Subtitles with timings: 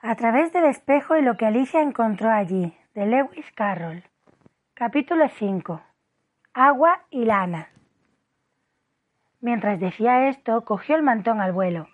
[0.00, 4.04] A través del espejo y lo que Alicia encontró allí, de Lewis Carroll.
[4.72, 5.82] Capítulo 5.
[6.54, 7.70] Agua y lana.
[9.40, 11.88] Mientras decía esto, cogió el mantón al vuelo.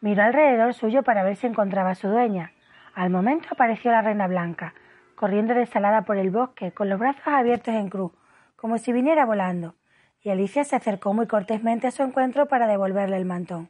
[0.00, 2.52] Miró alrededor suyo para ver si encontraba a su dueña.
[2.94, 4.74] Al momento apareció la reina blanca,
[5.16, 8.12] corriendo desalada por el bosque, con los brazos abiertos en cruz,
[8.54, 9.74] como si viniera volando,
[10.20, 13.68] y Alicia se acercó muy cortésmente a su encuentro para devolverle el mantón.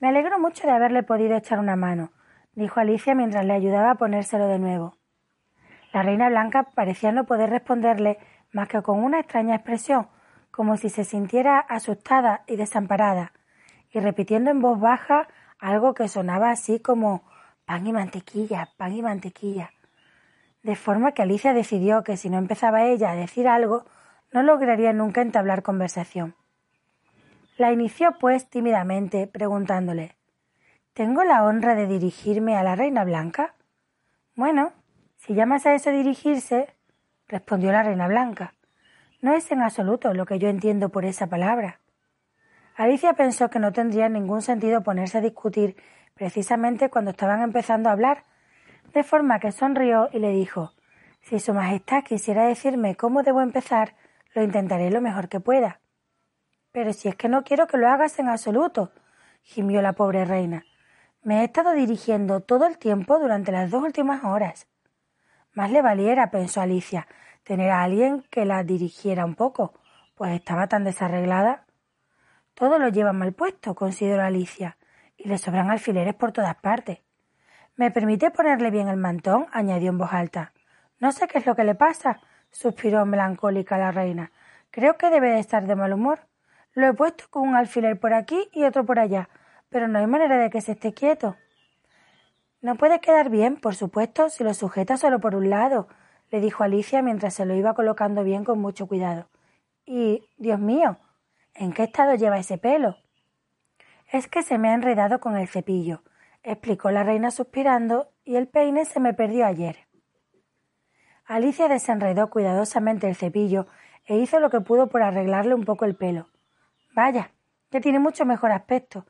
[0.00, 2.10] Me alegro mucho de haberle podido echar una mano,
[2.56, 4.96] dijo Alicia mientras le ayudaba a ponérselo de nuevo.
[5.92, 8.18] La reina blanca parecía no poder responderle
[8.52, 10.08] más que con una extraña expresión,
[10.50, 13.32] como si se sintiera asustada y desamparada,
[13.90, 17.22] y repitiendo en voz baja algo que sonaba así como
[17.64, 19.70] pan y mantequilla, pan y mantequilla.
[20.62, 23.84] De forma que Alicia decidió que si no empezaba ella a decir algo,
[24.32, 26.34] no lograría nunca entablar conversación.
[27.56, 30.16] La inició, pues, tímidamente, preguntándole
[30.94, 33.56] ¿Tengo la honra de dirigirme a la Reina Blanca?
[34.36, 34.72] Bueno,
[35.16, 36.72] si llamas a eso dirigirse,
[37.26, 38.54] respondió la Reina Blanca.
[39.20, 41.80] No es en absoluto lo que yo entiendo por esa palabra.
[42.76, 45.74] Alicia pensó que no tendría ningún sentido ponerse a discutir
[46.14, 48.22] precisamente cuando estaban empezando a hablar,
[48.92, 50.74] de forma que sonrió y le dijo
[51.22, 53.96] Si Su Majestad quisiera decirme cómo debo empezar,
[54.32, 55.80] lo intentaré lo mejor que pueda.
[56.70, 58.92] Pero si es que no quiero que lo hagas en absoluto,
[59.42, 60.64] gimió la pobre reina.
[61.24, 64.68] Me he estado dirigiendo todo el tiempo durante las dos últimas horas.
[65.54, 67.08] Más le valiera, pensó Alicia,
[67.44, 69.72] tener a alguien que la dirigiera un poco,
[70.16, 71.64] pues estaba tan desarreglada.
[72.52, 74.76] Todo lo lleva mal puesto, consideró Alicia,
[75.16, 76.98] y le sobran alfileres por todas partes.
[77.74, 79.46] ¿Me permite ponerle bien el mantón?
[79.50, 80.52] añadió en voz alta.
[81.00, 82.20] No sé qué es lo que le pasa,
[82.50, 84.30] suspiró melancólica la reina.
[84.70, 86.20] Creo que debe de estar de mal humor.
[86.74, 89.30] Lo he puesto con un alfiler por aquí y otro por allá,
[89.74, 91.34] pero no hay manera de que se esté quieto.
[92.62, 95.88] No puede quedar bien, por supuesto, si lo sujeta solo por un lado,
[96.30, 99.26] le dijo Alicia mientras se lo iba colocando bien con mucho cuidado.
[99.84, 100.98] Y, Dios mío,
[101.54, 102.98] ¿en qué estado lleva ese pelo?
[104.12, 106.04] Es que se me ha enredado con el cepillo,
[106.44, 109.88] explicó la reina suspirando, y el peine se me perdió ayer.
[111.24, 113.66] Alicia desenredó cuidadosamente el cepillo
[114.06, 116.28] e hizo lo que pudo por arreglarle un poco el pelo.
[116.94, 117.32] Vaya,
[117.72, 119.04] que tiene mucho mejor aspecto,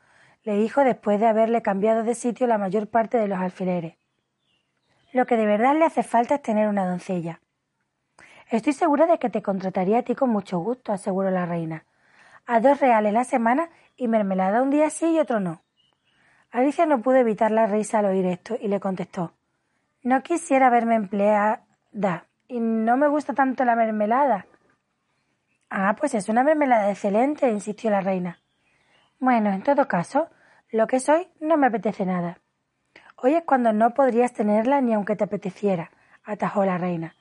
[0.45, 3.97] le dijo después de haberle cambiado de sitio la mayor parte de los alfileres.
[5.13, 7.41] Lo que de verdad le hace falta es tener una doncella.
[8.51, 11.87] Estoy segura de que te contrataría a ti con mucho gusto, aseguró la reina.
[12.47, 15.63] A dos reales la semana y mermelada un día sí y otro no.
[16.51, 19.33] Alicia no pudo evitar la risa al oír esto y le contestó
[20.03, 21.65] No quisiera verme empleada
[22.47, 24.47] y no me gusta tanto la mermelada.
[25.71, 28.41] Ah, pues es una mermelada excelente, insistió la reina.
[29.19, 30.29] Bueno, en todo caso,
[30.75, 32.39] lo que soy no me apetece nada.
[33.17, 35.93] Hoy es cuando no podrías tenerla ni aunque te apeteciera,
[36.25, 37.15] atajó la reina.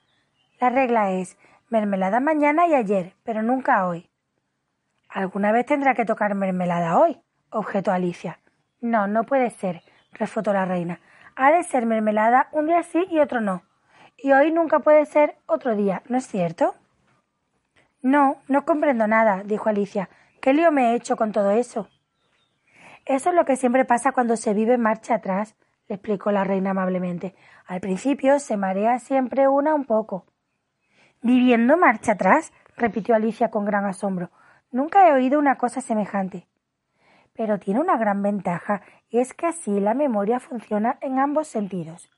[0.60, 1.38] La regla es
[1.70, 4.10] mermelada mañana y ayer, pero nunca hoy.
[5.08, 7.20] Alguna vez tendrá que tocar mermelada hoy,
[7.50, 8.40] objetó Alicia.
[8.80, 10.98] No, no puede ser, refutó la reina.
[11.36, 13.62] Ha de ser mermelada un día sí y otro no.
[14.16, 16.74] Y hoy nunca puede ser otro día, ¿no es cierto?
[18.02, 20.08] No, no comprendo nada, dijo Alicia.
[20.40, 21.88] ¿Qué lío me he hecho con todo eso?
[23.06, 25.56] Eso es lo que siempre pasa cuando se vive marcha atrás,
[25.88, 27.34] le explicó la reina amablemente.
[27.66, 30.24] Al principio se marea siempre una un poco.
[31.20, 32.52] ¿Viviendo marcha atrás?
[32.76, 34.30] repitió Alicia con gran asombro.
[34.70, 36.48] Nunca he oído una cosa semejante.
[37.34, 42.10] Pero tiene una gran ventaja, y es que así la memoria funciona en ambos sentidos.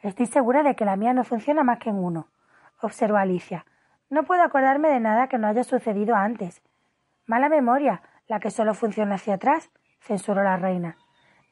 [0.00, 2.28] Estoy segura de que la mía no funciona más que en uno,
[2.80, 3.66] observó Alicia.
[4.10, 6.62] No puedo acordarme de nada que no haya sucedido antes.
[7.26, 9.70] Mala memoria, la que solo funciona hacia atrás,
[10.00, 10.96] censuró la reina.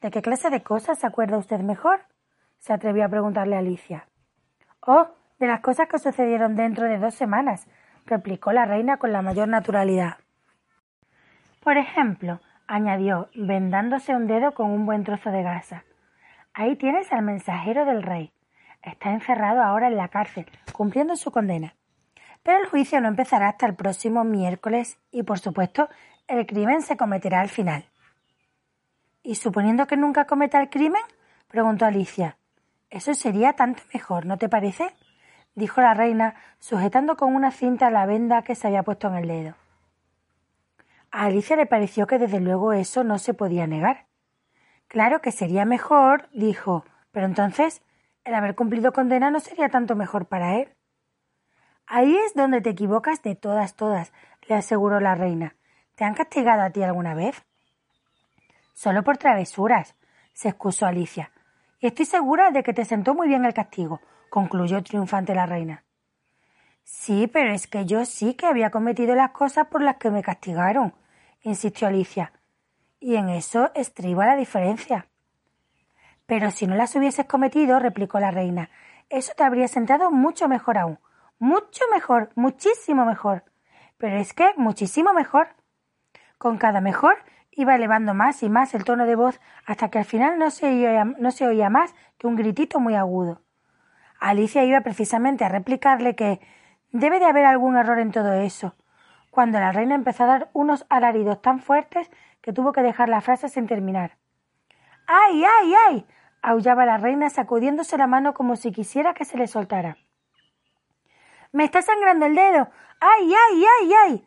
[0.01, 2.01] ¿De qué clase de cosas se acuerda usted mejor?
[2.59, 4.07] se atrevió a preguntarle Alicia.
[4.81, 5.07] Oh,
[5.39, 7.67] de las cosas que sucedieron dentro de dos semanas,
[8.05, 10.17] replicó la reina con la mayor naturalidad.
[11.63, 15.83] Por ejemplo, añadió, vendándose un dedo con un buen trozo de gasa.
[16.53, 18.31] Ahí tienes al mensajero del rey.
[18.81, 21.75] Está encerrado ahora en la cárcel, cumpliendo su condena.
[22.43, 25.89] Pero el juicio no empezará hasta el próximo miércoles y, por supuesto,
[26.27, 27.85] el crimen se cometerá al final.
[29.23, 31.01] ¿Y suponiendo que nunca cometa el crimen?
[31.47, 32.37] preguntó Alicia.
[32.89, 34.95] Eso sería tanto mejor, ¿no te parece?
[35.55, 39.27] dijo la reina, sujetando con una cinta la venda que se había puesto en el
[39.27, 39.55] dedo.
[41.11, 44.05] A Alicia le pareció que desde luego eso no se podía negar.
[44.87, 47.81] Claro que sería mejor, dijo, pero entonces
[48.23, 50.69] el haber cumplido condena no sería tanto mejor para él.
[51.87, 54.13] Ahí es donde te equivocas de todas, todas,
[54.47, 55.55] le aseguró la reina.
[55.97, 57.43] ¿Te han castigado a ti alguna vez?
[58.73, 59.95] Solo por travesuras,
[60.31, 61.31] se excusó Alicia.
[61.79, 63.99] Y estoy segura de que te sentó muy bien el castigo,
[64.29, 65.83] concluyó triunfante la reina.
[66.83, 70.21] Sí, pero es que yo sí que había cometido las cosas por las que me
[70.21, 70.93] castigaron,
[71.41, 72.31] insistió Alicia.
[72.99, 75.07] Y en eso estriba la diferencia.
[76.27, 78.69] Pero si no las hubieses cometido, replicó la reina,
[79.09, 80.99] eso te habría sentado mucho mejor aún.
[81.39, 83.45] Mucho mejor, muchísimo mejor.
[83.97, 85.56] Pero es que muchísimo mejor.
[86.37, 87.17] Con cada mejor
[87.51, 90.67] iba elevando más y más el tono de voz hasta que al final no se
[90.67, 93.41] oía, no se oía más que un gritito muy agudo.
[94.19, 96.39] Alicia iba precisamente a replicarle que
[96.91, 98.75] debe de haber algún error en todo eso,
[99.31, 102.09] cuando la reina empezó a dar unos alaridos tan fuertes
[102.41, 104.17] que tuvo que dejar la frase sin terminar.
[105.07, 106.05] ¡Ay, ay, ay!
[106.41, 109.97] aullaba la reina sacudiéndose la mano como si quisiera que se le soltara.
[111.51, 112.69] Me está sangrando el dedo.
[112.99, 114.26] ¡Ay, ay, ay, ay!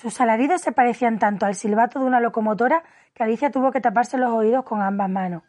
[0.00, 4.16] Sus alaridos se parecían tanto al silbato de una locomotora que Alicia tuvo que taparse
[4.16, 5.42] los oídos con ambas manos.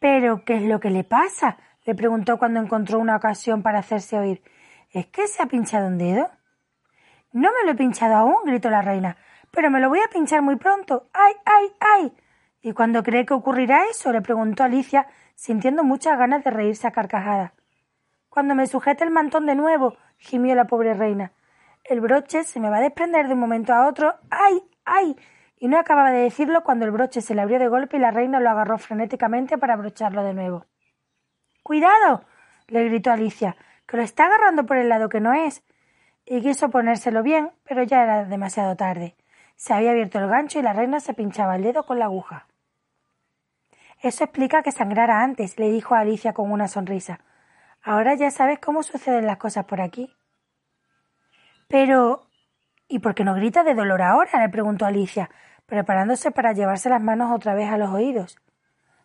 [0.00, 1.56] ¿Pero qué es lo que le pasa?
[1.84, 4.42] le preguntó cuando encontró una ocasión para hacerse oír.
[4.90, 6.32] ¿Es que se ha pinchado un dedo?
[7.30, 9.16] No me lo he pinchado aún, gritó la reina,
[9.52, 11.10] pero me lo voy a pinchar muy pronto.
[11.12, 12.12] ¡Ay, ay, ay!
[12.60, 14.10] ¿Y cuándo cree que ocurrirá eso?
[14.10, 15.06] le preguntó Alicia,
[15.36, 17.52] sintiendo muchas ganas de reírse a carcajadas.
[18.28, 21.30] Cuando me sujete el mantón de nuevo, gimió la pobre reina.
[21.84, 24.14] El broche se me va a desprender de un momento a otro.
[24.30, 24.62] ¡Ay!
[24.84, 25.16] ¡ay!
[25.58, 28.10] Y no acababa de decirlo cuando el broche se le abrió de golpe y la
[28.10, 30.66] reina lo agarró frenéticamente para abrocharlo de nuevo.
[31.62, 32.24] Cuidado.
[32.68, 33.56] le gritó Alicia,
[33.86, 35.62] que lo está agarrando por el lado que no es.
[36.24, 39.16] Y quiso ponérselo bien, pero ya era demasiado tarde.
[39.56, 42.46] Se había abierto el gancho y la reina se pinchaba el dedo con la aguja.
[44.00, 47.20] Eso explica que sangrara antes, le dijo a Alicia con una sonrisa.
[47.82, 50.14] Ahora ya sabes cómo suceden las cosas por aquí.
[51.70, 52.26] Pero.
[52.88, 54.40] ¿Y por qué no grita de dolor ahora?
[54.40, 55.30] le preguntó Alicia,
[55.66, 58.36] preparándose para llevarse las manos otra vez a los oídos.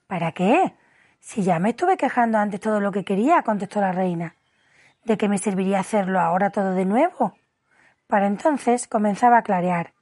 [0.08, 0.74] ¿Para qué?
[1.20, 4.36] Si ya me estuve quejando antes todo lo que quería, contestó la reina.
[5.04, 7.36] ¿De qué me serviría hacerlo ahora todo de nuevo?
[8.08, 9.94] Para entonces comenzaba a clarear.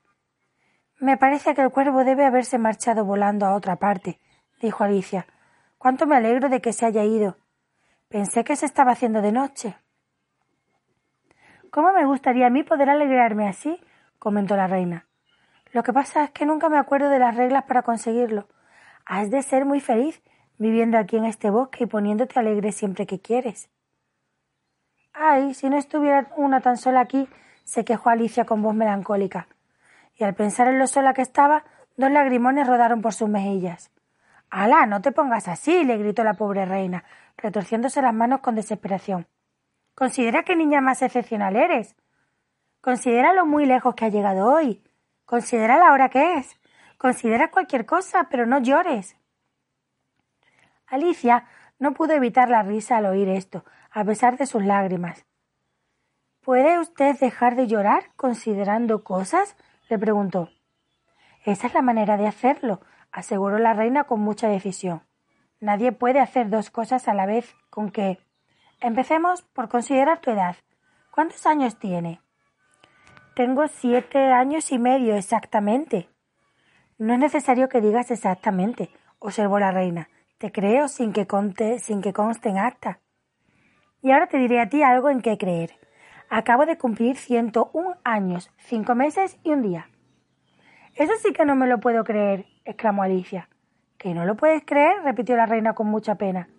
[0.99, 4.19] Me parece que el cuervo debe haberse marchado volando a otra parte,
[4.61, 5.27] dijo Alicia.
[5.77, 7.35] Cuánto me alegro de que se haya ido.
[8.07, 9.75] Pensé que se estaba haciendo de noche.
[11.73, 13.81] ¿Cómo me gustaría a mí poder alegrarme así?
[14.19, 15.07] comentó la reina.
[15.71, 18.47] Lo que pasa es que nunca me acuerdo de las reglas para conseguirlo.
[19.07, 20.21] Has de ser muy feliz
[20.59, 23.71] viviendo aquí en este bosque y poniéndote alegre siempre que quieres.
[25.13, 27.27] Ay, si no estuviera una tan sola aquí,
[27.63, 29.47] se quejó Alicia con voz melancólica.
[30.15, 31.63] Y al pensar en lo sola que estaba,
[31.97, 33.89] dos lagrimones rodaron por sus mejillas.
[34.51, 37.03] Alá, no te pongas así, le gritó la pobre reina,
[37.35, 39.25] retorciéndose las manos con desesperación.
[39.95, 41.95] Considera qué niña más excepcional eres.
[42.81, 44.83] Considera lo muy lejos que ha llegado hoy.
[45.25, 46.59] Considera la hora que es.
[46.97, 49.15] Considera cualquier cosa, pero no llores.
[50.87, 51.45] Alicia
[51.79, 55.25] no pudo evitar la risa al oír esto, a pesar de sus lágrimas.
[56.41, 59.55] ¿Puede usted dejar de llorar considerando cosas?
[59.89, 60.49] le preguntó.
[61.45, 62.81] Esa es la manera de hacerlo,
[63.11, 65.03] aseguró la reina con mucha decisión.
[65.59, 68.19] Nadie puede hacer dos cosas a la vez con que.
[68.83, 70.57] Empecemos por considerar tu edad.
[71.09, 72.19] ¿Cuántos años tiene?
[73.33, 76.09] Tengo siete años y medio exactamente.
[76.97, 80.09] No es necesario que digas exactamente, observó la reina.
[80.37, 82.99] Te creo sin que conte, sin que conste en acta.
[84.01, 85.71] Y ahora te diré a ti algo en qué creer.
[86.29, 89.87] Acabo de cumplir ciento un años, cinco meses y un día.
[90.95, 93.47] Eso sí que no me lo puedo creer, exclamó Alicia.
[93.97, 95.03] ¿Que no lo puedes creer?
[95.05, 96.49] repitió la reina con mucha pena.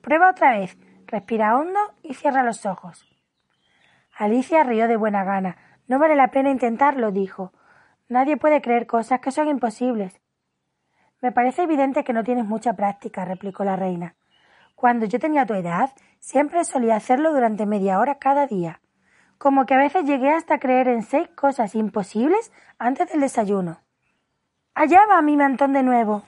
[0.00, 0.78] Prueba otra vez,
[1.14, 3.06] respira hondo y cierra los ojos.
[4.18, 5.56] Alicia rió de buena gana.
[5.86, 7.52] No vale la pena intentarlo, dijo.
[8.08, 10.20] Nadie puede creer cosas que son imposibles.
[11.22, 14.16] Me parece evidente que no tienes mucha práctica, replicó la reina.
[14.74, 18.80] Cuando yo tenía tu edad, siempre solía hacerlo durante media hora cada día.
[19.38, 23.82] Como que a veces llegué hasta creer en seis cosas imposibles antes del desayuno.
[24.74, 26.24] Allá va mi mantón de nuevo.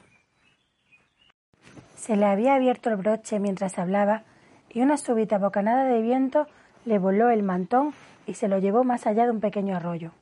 [1.96, 4.22] Se le había abierto el broche mientras hablaba
[4.70, 6.46] y una súbita bocanada de viento
[6.84, 7.94] le voló el mantón
[8.26, 10.12] y se lo llevó más allá de un pequeño arroyo.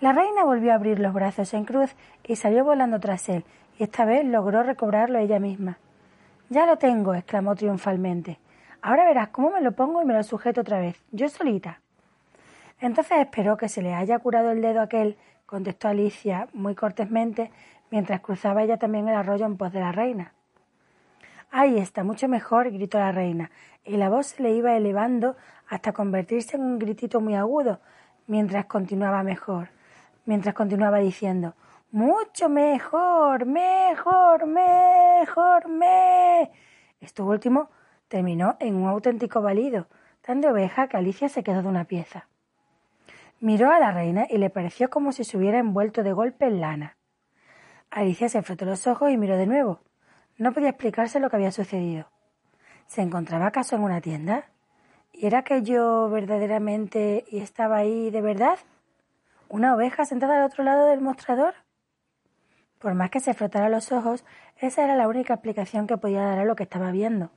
[0.00, 3.44] La reina volvió a abrir los brazos en cruz y salió volando tras él,
[3.78, 5.78] y esta vez logró recobrarlo ella misma.
[6.50, 8.38] Ya lo tengo, exclamó triunfalmente.
[8.80, 11.80] Ahora verás cómo me lo pongo y me lo sujeto otra vez, yo solita.
[12.80, 17.50] Entonces esperó que se le haya curado el dedo aquel, contestó Alicia muy cortésmente,
[17.90, 20.32] mientras cruzaba ella también el arroyo en pos de la reina.
[21.50, 23.50] Ahí está, mucho mejor, gritó la reina,
[23.84, 25.36] y la voz se le iba elevando
[25.68, 27.80] hasta convertirse en un gritito muy agudo,
[28.26, 29.68] mientras continuaba mejor,
[30.26, 31.54] mientras continuaba diciendo
[31.90, 36.50] mucho mejor, mejor, mejor, me.
[37.00, 37.70] Esto último
[38.08, 39.86] terminó en un auténtico balido,
[40.20, 42.28] tan de oveja que Alicia se quedó de una pieza.
[43.40, 46.60] Miró a la reina y le pareció como si se hubiera envuelto de golpe en
[46.60, 46.96] lana.
[47.90, 49.80] Alicia se frotó los ojos y miró de nuevo.
[50.38, 52.06] No podía explicarse lo que había sucedido.
[52.86, 54.44] ¿Se encontraba acaso en una tienda?
[55.12, 58.56] ¿Y era que yo verdaderamente y estaba ahí de verdad?
[59.48, 61.54] ¿Una oveja sentada al otro lado del mostrador?
[62.78, 64.24] Por más que se frotara los ojos,
[64.56, 67.32] esa era la única explicación que podía dar a lo que estaba viendo.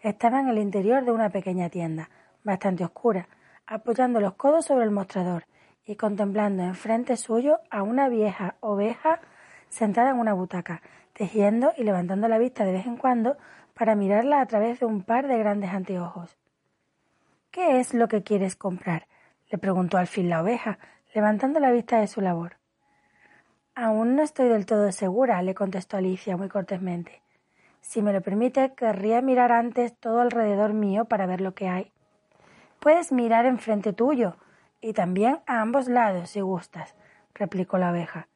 [0.00, 2.08] Estaba en el interior de una pequeña tienda,
[2.44, 3.28] bastante oscura,
[3.66, 5.44] apoyando los codos sobre el mostrador
[5.84, 9.20] y contemplando enfrente suyo a una vieja oveja
[9.68, 10.82] sentada en una butaca,
[11.12, 13.36] tejiendo y levantando la vista de vez en cuando
[13.74, 16.36] para mirarla a través de un par de grandes anteojos.
[17.50, 19.06] ¿Qué es lo que quieres comprar?
[19.50, 20.78] le preguntó al fin la oveja,
[21.14, 22.56] levantando la vista de su labor.
[23.74, 27.22] Aún no estoy del todo segura, le contestó Alicia muy cortésmente.
[27.80, 31.92] Si me lo permite, querría mirar antes todo alrededor mío para ver lo que hay.
[32.80, 34.36] Puedes mirar enfrente tuyo
[34.80, 36.94] y también a ambos lados si gustas,
[37.34, 38.28] replicó la oveja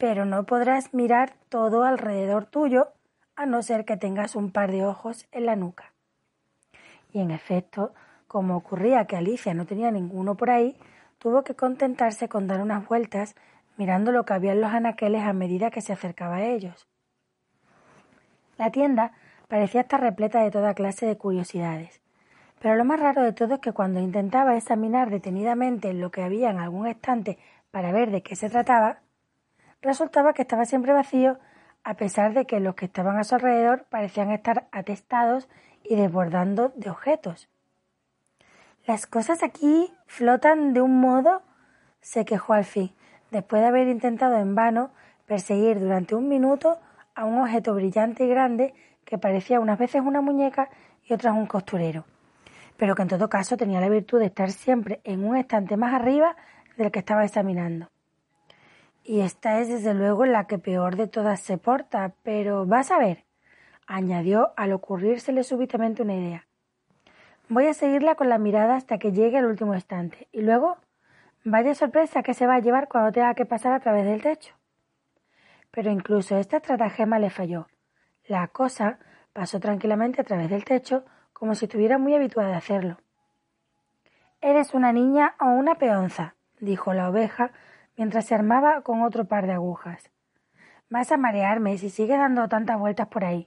[0.00, 2.88] pero no podrás mirar todo alrededor tuyo
[3.36, 5.92] a no ser que tengas un par de ojos en la nuca.
[7.12, 7.92] Y en efecto,
[8.26, 10.74] como ocurría que Alicia no tenía ninguno por ahí,
[11.18, 13.34] tuvo que contentarse con dar unas vueltas
[13.76, 16.88] mirando lo que había en los anaqueles a medida que se acercaba a ellos.
[18.56, 19.12] La tienda
[19.48, 22.00] parecía estar repleta de toda clase de curiosidades.
[22.58, 26.48] Pero lo más raro de todo es que cuando intentaba examinar detenidamente lo que había
[26.48, 27.38] en algún estante
[27.70, 29.00] para ver de qué se trataba,
[29.82, 31.38] resultaba que estaba siempre vacío,
[31.84, 35.48] a pesar de que los que estaban a su alrededor parecían estar atestados
[35.82, 37.48] y desbordando de objetos.
[38.86, 41.42] Las cosas aquí flotan de un modo,
[42.00, 42.92] se quejó al fin,
[43.30, 44.90] después de haber intentado en vano
[45.26, 46.80] perseguir durante un minuto
[47.14, 50.70] a un objeto brillante y grande que parecía unas veces una muñeca
[51.04, 52.04] y otras un costurero,
[52.76, 55.94] pero que en todo caso tenía la virtud de estar siempre en un estante más
[55.94, 56.36] arriba
[56.76, 57.90] del que estaba examinando.
[59.02, 62.98] Y esta es desde luego la que peor de todas se porta, pero vas a
[62.98, 63.24] ver,
[63.86, 66.46] añadió al ocurrírsele súbitamente una idea.
[67.48, 70.76] Voy a seguirla con la mirada hasta que llegue al último instante, y luego
[71.44, 74.54] vaya sorpresa que se va a llevar cuando tenga que pasar a través del techo.
[75.70, 77.66] Pero incluso esta estratagema le falló.
[78.26, 78.98] La cosa
[79.32, 82.98] pasó tranquilamente a través del techo como si estuviera muy habituada a hacerlo.
[84.40, 87.52] Eres una niña o una peonza, dijo la oveja,
[88.00, 90.10] mientras se armaba con otro par de agujas.
[90.88, 93.46] Vas a marearme si sigues dando tantas vueltas por ahí.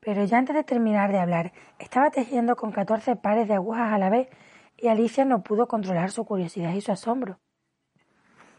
[0.00, 3.98] Pero ya antes de terminar de hablar, estaba tejiendo con catorce pares de agujas a
[3.98, 4.30] la vez
[4.78, 7.38] y Alicia no pudo controlar su curiosidad y su asombro.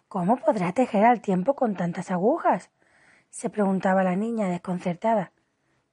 [0.07, 2.69] ¿Cómo podrá tejer al tiempo con tantas agujas?
[3.31, 5.31] se preguntaba la niña desconcertada.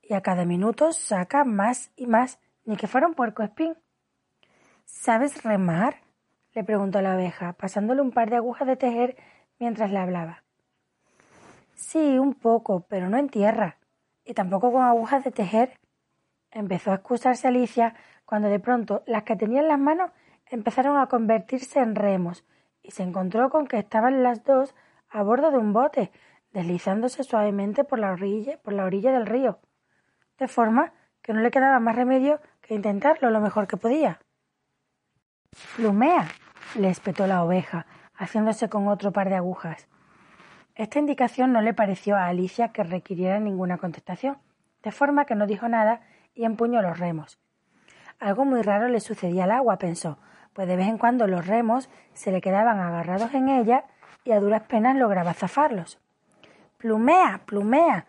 [0.02, 3.74] Y a cada minuto saca más y más, ni que fuera un puerco espín.
[4.84, 6.03] ¿Sabes remar?
[6.54, 9.16] Le preguntó la abeja, pasándole un par de agujas de tejer
[9.58, 10.44] mientras le hablaba.
[11.74, 13.78] Sí, un poco, pero no en tierra,
[14.24, 15.78] y tampoco con agujas de tejer.
[16.50, 17.94] Empezó a excusarse Alicia
[18.24, 20.10] cuando de pronto las que tenía en las manos
[20.46, 22.44] empezaron a convertirse en remos,
[22.82, 24.74] y se encontró con que estaban las dos
[25.08, 26.12] a bordo de un bote,
[26.52, 29.58] deslizándose suavemente por la orilla, por la orilla del río,
[30.38, 30.92] de forma
[31.22, 34.20] que no le quedaba más remedio que intentarlo lo mejor que podía.
[35.76, 36.28] Plumea,
[36.76, 39.88] le espetó la oveja, haciéndose con otro par de agujas.
[40.74, 44.38] Esta indicación no le pareció a Alicia que requiriera ninguna contestación,
[44.82, 46.00] de forma que no dijo nada
[46.34, 47.38] y empuñó los remos.
[48.18, 50.18] Algo muy raro le sucedía al agua, pensó,
[50.52, 53.84] pues de vez en cuando los remos se le quedaban agarrados en ella
[54.24, 56.00] y a duras penas lograba zafarlos.
[56.78, 58.06] Plumea, plumea,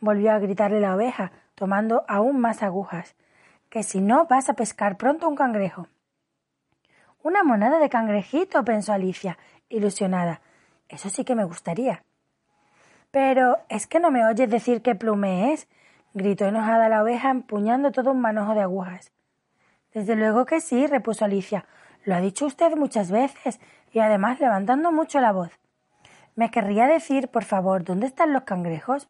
[0.00, 3.16] volvió a gritarle la oveja, tomando aún más agujas,
[3.68, 5.88] que si no vas a pescar pronto un cangrejo.
[7.28, 9.36] Una moneda de cangrejito, pensó Alicia,
[9.68, 10.40] ilusionada.
[10.88, 12.02] Eso sí que me gustaría.
[13.10, 15.68] Pero es que no me oyes decir qué plume es,
[16.14, 19.12] gritó enojada la oveja empuñando todo un manojo de agujas.
[19.92, 21.66] Desde luego que sí, repuso Alicia.
[22.06, 23.60] Lo ha dicho usted muchas veces,
[23.92, 25.50] y además levantando mucho la voz.
[26.34, 29.06] ¿Me querría decir, por favor, dónde están los cangrejos?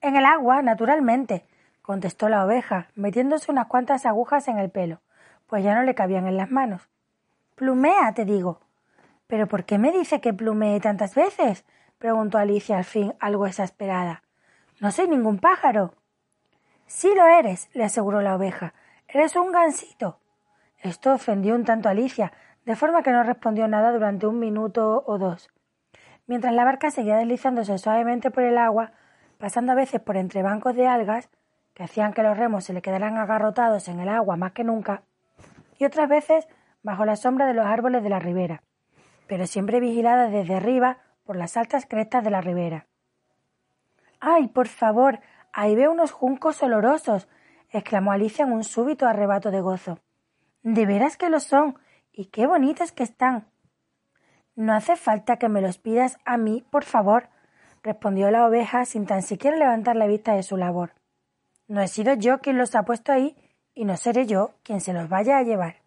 [0.00, 1.44] En el agua, naturalmente,
[1.82, 5.02] contestó la oveja, metiéndose unas cuantas agujas en el pelo,
[5.48, 6.88] pues ya no le cabían en las manos.
[7.62, 8.58] Plumea, te digo.
[9.28, 11.64] ¿Pero por qué me dice que plumee tantas veces?
[11.96, 14.24] preguntó Alicia al fin, algo exasperada.
[14.80, 15.94] No soy ningún pájaro.
[16.86, 18.74] Sí lo eres, le aseguró la oveja.
[19.06, 20.18] Eres un gansito.
[20.78, 22.32] Esto ofendió un tanto a Alicia,
[22.64, 25.48] de forma que no respondió nada durante un minuto o dos.
[26.26, 28.90] Mientras la barca seguía deslizándose suavemente por el agua,
[29.38, 31.30] pasando a veces por entre bancos de algas,
[31.74, 35.04] que hacían que los remos se le quedaran agarrotados en el agua más que nunca,
[35.78, 36.48] y otras veces
[36.82, 38.62] bajo la sombra de los árboles de la ribera,
[39.26, 42.86] pero siempre vigilada desde arriba por las altas crestas de la ribera.
[44.20, 45.20] ¡Ay, por favor!
[45.52, 47.28] Ahí veo unos juncos olorosos.
[47.70, 49.98] exclamó Alicia en un súbito arrebato de gozo.
[50.62, 51.78] De veras que lo son.
[52.14, 53.48] y qué bonitos que están.
[54.54, 57.30] No hace falta que me los pidas a mí, por favor,
[57.82, 60.92] respondió la oveja sin tan siquiera levantar la vista de su labor.
[61.68, 63.34] No he sido yo quien los ha puesto ahí
[63.74, 65.81] y no seré yo quien se los vaya a llevar.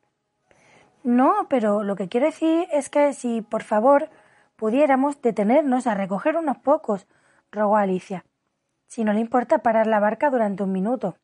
[1.05, 4.09] No, pero lo que quiero decir es que si, por favor,
[4.55, 7.05] pudiéramos detenernos a recoger unos pocos,
[7.51, 8.25] rogó Alicia.
[8.87, 11.15] Si no le importa parar la barca durante un minuto.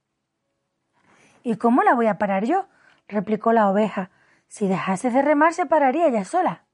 [1.42, 2.68] ¿Y cómo la voy a parar yo?
[3.08, 4.12] replicó la oveja.
[4.48, 6.66] Si dejase de remar se pararía ella sola.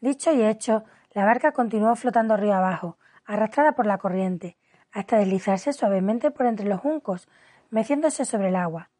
[0.00, 0.82] Dicho y hecho,
[1.12, 4.56] la barca continuó flotando río abajo, arrastrada por la corriente,
[4.90, 7.28] hasta deslizarse suavemente por entre los juncos,
[7.70, 8.91] meciéndose sobre el agua.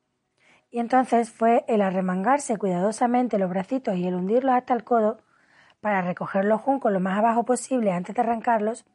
[0.72, 5.18] Y entonces fue el arremangarse cuidadosamente los bracitos y el hundirlos hasta el codo,
[5.82, 8.86] para recoger los juncos lo más abajo posible antes de arrancarlos,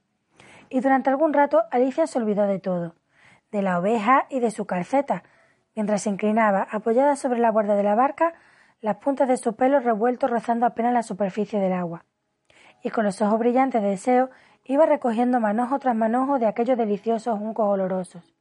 [0.70, 2.96] y durante algún rato Alicia se olvidó de todo,
[3.52, 5.22] de la oveja y de su calceta,
[5.76, 8.34] mientras se inclinaba, apoyada sobre la borda de la barca,
[8.82, 12.06] las puntas de su pelo revueltos rozando apenas la superficie del agua.
[12.82, 14.32] Y con los ojos brillantes de deseo
[14.64, 18.34] iba recogiendo manojo tras manojo de aquellos deliciosos juncos olorosos.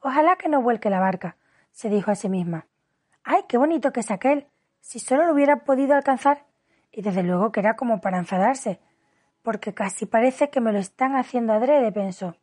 [0.00, 1.36] Ojalá que no vuelque la barca,
[1.74, 2.66] se dijo a sí misma.
[3.22, 4.46] ¡Ay, qué bonito que es aquel!
[4.80, 6.46] Si solo lo hubiera podido alcanzar.
[6.90, 8.80] Y desde luego que era como para enfadarse,
[9.42, 12.36] porque casi parece que me lo están haciendo adrede, pensó.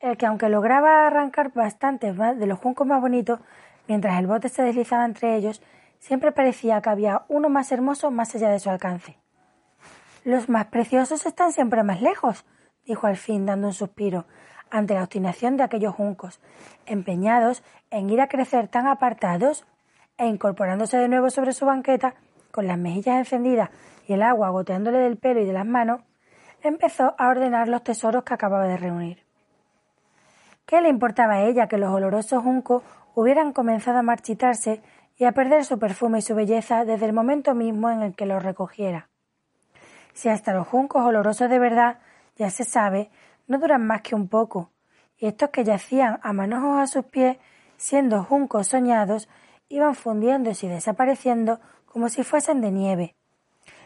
[0.00, 3.40] El que aunque lograba arrancar bastantes de los juncos más bonitos,
[3.86, 5.60] mientras el bote se deslizaba entre ellos,
[5.98, 9.18] Siempre parecía que había uno más hermoso más allá de su alcance.
[10.24, 12.44] Los más preciosos están siempre más lejos,
[12.84, 14.26] dijo al fin, dando un suspiro,
[14.70, 16.40] ante la obstinación de aquellos juncos,
[16.86, 19.64] empeñados en ir a crecer tan apartados
[20.18, 22.14] e incorporándose de nuevo sobre su banqueta,
[22.50, 23.70] con las mejillas encendidas
[24.06, 26.00] y el agua goteándole del pelo y de las manos,
[26.62, 29.24] empezó a ordenar los tesoros que acababa de reunir.
[30.64, 32.82] ¿Qué le importaba a ella que los olorosos juncos
[33.14, 34.82] hubieran comenzado a marchitarse
[35.16, 38.26] y a perder su perfume y su belleza desde el momento mismo en el que
[38.26, 39.08] los recogiera.
[40.12, 41.98] Si hasta los juncos olorosos de verdad,
[42.36, 43.10] ya se sabe,
[43.46, 44.70] no duran más que un poco,
[45.16, 47.38] y estos que yacían a manojos a sus pies,
[47.76, 49.28] siendo juncos soñados,
[49.68, 53.16] iban fundiéndose y desapareciendo como si fuesen de nieve.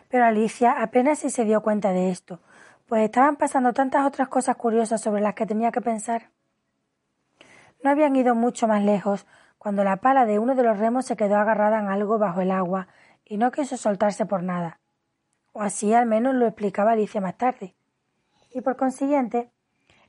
[0.08, 2.40] Pero Alicia apenas si se dio cuenta de esto,
[2.86, 6.30] pues estaban pasando tantas otras cosas curiosas sobre las que tenía que pensar.
[7.82, 9.26] No habían ido mucho más lejos
[9.58, 12.50] cuando la pala de uno de los remos se quedó agarrada en algo bajo el
[12.50, 12.88] agua
[13.24, 14.80] y no quiso soltarse por nada.
[15.52, 17.76] O así al menos lo explicaba Alicia más tarde.
[18.52, 19.50] Y por consiguiente,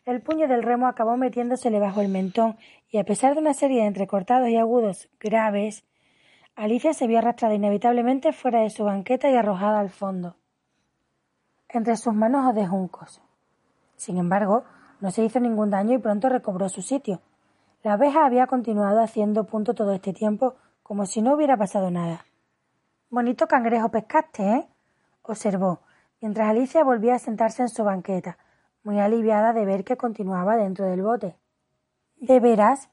[0.06, 2.58] el puño del remo acabó metiéndosele bajo el mentón
[2.90, 5.84] y a pesar de una serie de entrecortados y agudos graves,
[6.56, 10.36] Alicia se vio arrastrada inevitablemente fuera de su banqueta y arrojada al fondo,
[11.70, 13.22] entre sus manos de juncos.
[13.96, 14.64] Sin embargo,
[15.00, 17.22] no se hizo ningún daño y pronto recobró su sitio,
[17.84, 22.26] la abeja había continuado haciendo punto todo este tiempo como si no hubiera pasado nada.
[23.10, 24.68] Bonito cangrejo pescaste, ¿eh?
[25.24, 25.80] observó,
[26.22, 28.38] mientras Alicia volvía a sentarse en su banqueta,
[28.84, 31.36] muy aliviada de ver que continuaba dentro del bote.
[32.16, 32.90] ¿De veras?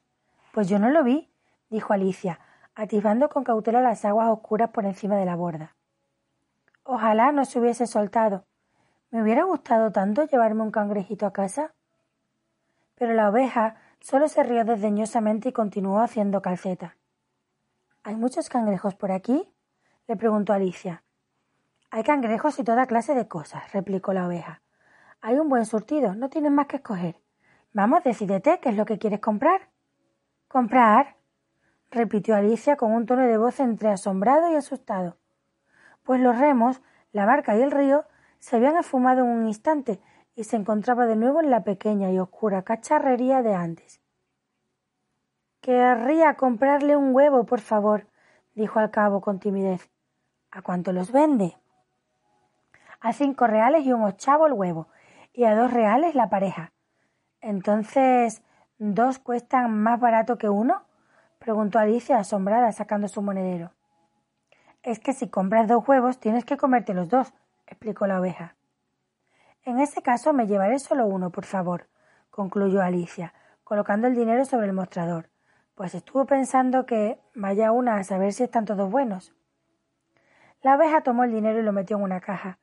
[0.52, 1.30] Pues yo no lo vi,
[1.70, 2.40] dijo Alicia,
[2.74, 5.76] atisbando con cautela las aguas oscuras por encima de la borda.
[6.82, 8.44] Ojalá no se hubiese soltado.
[9.10, 11.74] Me hubiera gustado tanto llevarme un cangrejito a casa.
[12.96, 16.96] Pero la oveja Solo se rió desdeñosamente y continuó haciendo calceta.
[18.04, 19.52] ¿Hay muchos cangrejos por aquí?
[20.06, 21.02] le preguntó Alicia.
[21.90, 24.60] Hay cangrejos y toda clase de cosas, replicó la oveja.
[25.22, 27.18] Hay un buen surtido, no tienes más que escoger.
[27.72, 29.70] Vamos, decídete, ¿qué es lo que quieres comprar?
[30.48, 31.16] ¿Comprar?
[31.90, 35.16] repitió Alicia con un tono de voz entre asombrado y asustado.
[36.02, 38.04] Pues los remos, la barca y el río
[38.38, 39.98] se habían esfumado en un instante
[40.34, 44.02] y se encontraba de nuevo en la pequeña y oscura cacharrería de antes.
[45.62, 48.06] Querría comprarle un huevo, por favor,
[48.54, 49.90] dijo al cabo con timidez.
[50.50, 51.56] ¿A cuánto los vende?
[53.00, 54.88] A cinco reales y un ochavo el huevo,
[55.32, 56.72] y a dos reales la pareja.
[57.40, 58.42] Entonces,
[58.78, 60.82] ¿dos cuestan más barato que uno?
[61.38, 63.72] preguntó Alicia asombrada sacando su monedero.
[64.82, 67.32] Es que si compras dos huevos tienes que comerte los dos,
[67.66, 68.56] explicó la oveja.
[69.62, 71.88] En ese caso me llevaré solo uno, por favor,
[72.30, 73.34] concluyó Alicia,
[73.64, 75.30] colocando el dinero sobre el mostrador,
[75.74, 79.32] pues estuvo pensando que vaya una a saber si están todos buenos.
[80.62, 82.58] La oveja tomó el dinero y lo metió en una caja.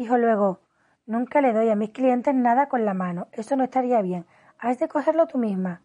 [0.00, 0.60] Dijo luego
[1.04, 3.28] Nunca le doy a mis clientes nada con la mano.
[3.32, 4.24] Eso no estaría bien.
[4.58, 5.82] Has de cogerlo tú misma.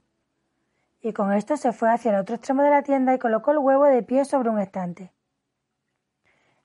[1.01, 3.57] Y con esto se fue hacia el otro extremo de la tienda y colocó el
[3.57, 5.11] huevo de pie sobre un estante.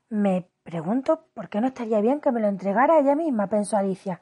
[0.08, 4.20] Me pregunto por qué no estaría bien que me lo entregara ella misma, pensó Alicia,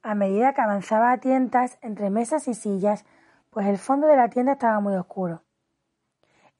[0.00, 3.04] a medida que avanzaba a tientas entre mesas y sillas,
[3.50, 5.42] pues el fondo de la tienda estaba muy oscuro.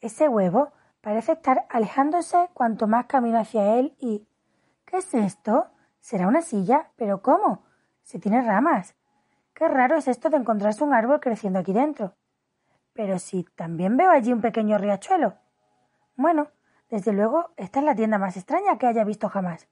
[0.00, 4.26] Ese huevo parece estar alejándose cuanto más camino hacia él y.
[4.84, 5.71] ¿Qué es esto?
[6.02, 6.90] ¿Será una silla?
[6.96, 7.62] ¿Pero cómo?
[8.02, 8.96] Si tiene ramas.
[9.54, 12.16] Qué raro es esto de encontrarse un árbol creciendo aquí dentro.
[12.92, 15.34] Pero si también veo allí un pequeño riachuelo.
[16.16, 16.48] Bueno,
[16.90, 19.68] desde luego, esta es la tienda más extraña que haya visto jamás.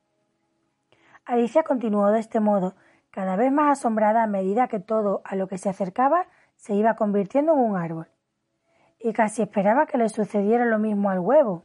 [1.24, 2.76] Alicia continuó de este modo,
[3.10, 6.94] cada vez más asombrada a medida que todo a lo que se acercaba se iba
[6.94, 8.08] convirtiendo en un árbol.
[9.00, 11.64] Y casi esperaba que le sucediera lo mismo al huevo.